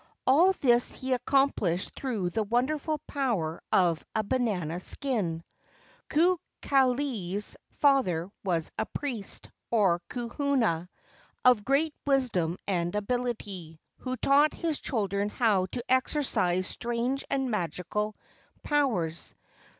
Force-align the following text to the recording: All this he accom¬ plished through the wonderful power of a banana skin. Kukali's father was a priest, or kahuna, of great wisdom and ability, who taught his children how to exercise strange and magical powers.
All 0.25 0.53
this 0.53 0.91
he 0.91 1.11
accom¬ 1.11 1.53
plished 1.53 1.91
through 1.91 2.31
the 2.31 2.41
wonderful 2.41 2.97
power 3.05 3.61
of 3.71 4.03
a 4.15 4.23
banana 4.23 4.79
skin. 4.79 5.43
Kukali's 6.09 7.55
father 7.81 8.31
was 8.43 8.71
a 8.79 8.87
priest, 8.87 9.51
or 9.69 10.01
kahuna, 10.09 10.89
of 11.45 11.63
great 11.63 11.93
wisdom 12.07 12.57
and 12.65 12.95
ability, 12.95 13.79
who 13.99 14.17
taught 14.17 14.55
his 14.55 14.79
children 14.79 15.29
how 15.29 15.67
to 15.67 15.83
exercise 15.87 16.65
strange 16.65 17.23
and 17.29 17.51
magical 17.51 18.15
powers. 18.63 19.35